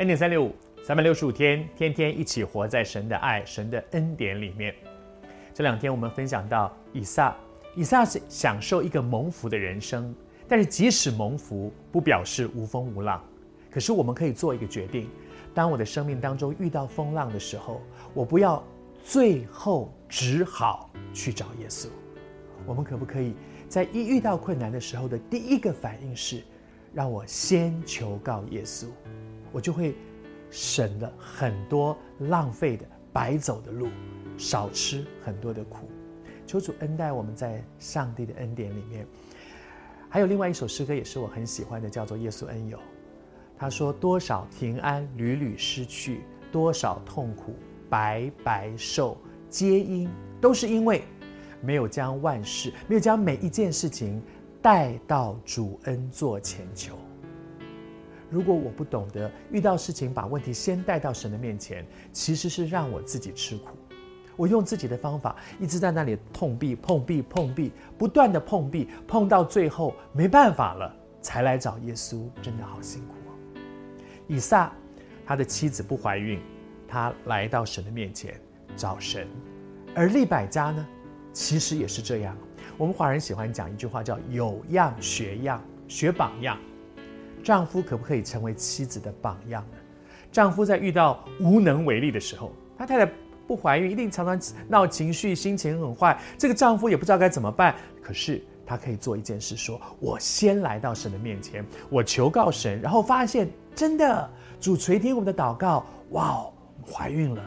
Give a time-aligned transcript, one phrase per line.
[0.00, 4.74] 恩典三六五，三百六十五天，天天一起活在神的爱、神的恩典里面。
[5.52, 7.36] 这两天我们分享到以撒，
[7.76, 10.14] 以撒是享受一个蒙福的人生，
[10.48, 13.22] 但是即使蒙福，不表示无风无浪。
[13.70, 15.06] 可是我们可以做一个决定：
[15.52, 17.82] 当我的生命当中遇到风浪的时候，
[18.14, 18.64] 我不要
[19.04, 21.88] 最后只好去找耶稣。
[22.64, 23.34] 我们可不可以
[23.68, 26.42] 在一遇到困难的时候的第一个反应是，
[26.94, 28.86] 让我先求告耶稣？
[29.52, 29.94] 我就会
[30.50, 33.88] 省了很多浪费的白走的路，
[34.36, 35.88] 少吃很多的苦。
[36.46, 39.06] 求主恩待我们在上帝的恩典里面。
[40.08, 42.76] 还有另外一首诗歌也是我很喜欢的，叫做《耶稣恩友》。
[43.56, 47.54] 他说：“多少平安屡屡失去，多少痛苦
[47.88, 49.16] 白白受，
[49.48, 50.08] 皆因
[50.40, 51.04] 都是因为
[51.62, 54.20] 没有将万事，没有将每一件事情
[54.60, 56.98] 带到主恩座前求。”
[58.30, 63.76] 如果我不懂得遇到事情，把问题先带到神的面前，其实是让我自己吃苦。
[64.36, 73.60] 我用自己的方法，一直在那里碰壁、碰壁、碰壁，不断的碰壁，碰到最后没办法了，才来找耶稣，真的好辛苦哦。
[74.26, 74.72] 以撒，
[75.26, 76.40] 他的妻子不怀孕，
[76.88, 78.40] 他来到神的面前
[78.76, 79.28] 找神。
[79.94, 80.86] 而利百加呢，
[81.32, 82.34] 其实也是这样。
[82.78, 86.56] 我们华人喜欢讲一句话，叫“有样学样，学榜样”。
[87.42, 89.78] 丈夫可不可以成为妻子的榜样呢？
[90.30, 93.12] 丈夫在遇到无能为力的时候，他太太
[93.46, 96.16] 不怀孕，一定常常闹情绪，心情很坏。
[96.38, 97.74] 这个丈夫也不知道该怎么办。
[98.00, 104.30] 可是他可以做一件事：说我先来到神的面前，我求告神，然后发现真的
[104.60, 106.52] 主垂听我们的祷告，哇哦，
[106.88, 107.42] 怀孕了。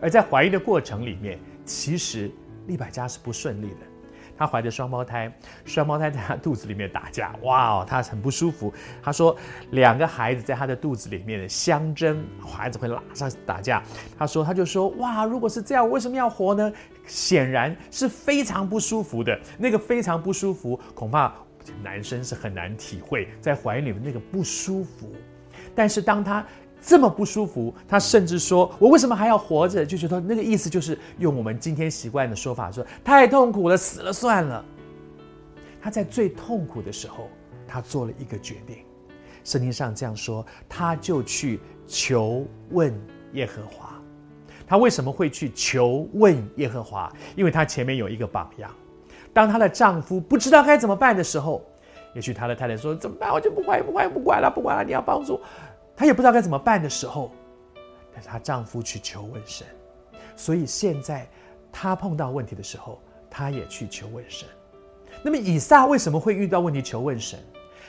[0.00, 2.30] 而在怀孕的过程里面，其实
[2.66, 3.93] 利百加是不顺利的。
[4.36, 5.32] 她怀着双胞胎，
[5.64, 8.72] 双胞胎在她肚子里面打架，哇哦，她很不舒服。
[9.02, 9.36] 她说，
[9.70, 13.82] 两个孩子在她的肚子里面的相争，孩子会拉上打架。
[14.18, 16.72] 她说，她就说，哇，如果是这样，为什么要活呢？
[17.06, 19.38] 显然是非常不舒服的。
[19.58, 21.32] 那个非常不舒服，恐怕
[21.82, 25.12] 男生是很难体会在怀里面那个不舒服。
[25.74, 26.44] 但是当她
[26.86, 34.62] 这么不舒服，他甚至说：“我为什么还要活着？”就觉得那个意思就是用我们今天习惯的说法说：“太痛苦了，死了算了。”
[35.80, 37.30] 他在最痛苦的时候，
[37.66, 38.78] 他做了一个决定。
[39.44, 42.92] 圣经上这样说：“他就去求问
[43.32, 43.94] 耶和华。”
[44.66, 47.10] 他为什么会去求问耶和华？
[47.34, 48.70] 因为他前面有一个榜样。
[49.32, 51.62] 当她的丈夫不知道该怎么办的时候，
[52.14, 53.32] 也许他的太太说：“怎么办？
[53.32, 55.40] 我就不管，不管，不管了，不管了，你要帮助。”
[55.96, 57.32] 她也不知道该怎么办的时候，
[58.12, 59.66] 但是她丈夫去求问神，
[60.36, 61.28] 所以现在
[61.72, 63.00] 她碰到问题的时候，
[63.30, 64.48] 她也去求问神。
[65.22, 67.38] 那么以撒为什么会遇到问题求问神？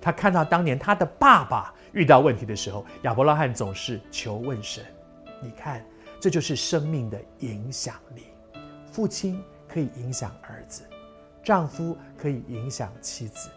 [0.00, 4.82] 他看到当年他的爸爸遇到问题的时候，亚伯拉罕总是求问神。
[5.42, 5.84] 你看，
[6.18, 8.22] 这就是生命的影响力。
[8.90, 10.84] 父亲可以影响儿子，
[11.42, 13.50] 丈夫可以影响妻子。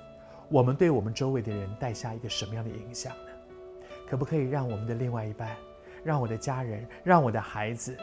[0.50, 3.14] 我们对我们周围的人带下一个什么样的影响？
[4.10, 5.56] 可不可以让我们的另外一半，
[6.04, 7.98] 让我的家人，让我的孩子，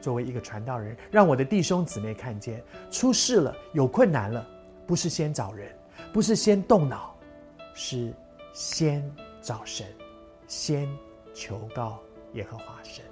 [0.00, 4.46] 作为一个传道人，让我的弟兄姊妹看见，出事了，有困难了，
[4.86, 5.74] 不是先找人，
[6.12, 7.16] 不是先动脑，
[7.74, 8.12] 是
[8.52, 9.02] 先
[9.40, 9.86] 找神，
[10.46, 10.88] 先
[11.34, 11.98] 求告
[12.34, 13.04] 耶和华神。